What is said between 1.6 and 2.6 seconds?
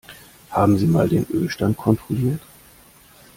kontrolliert?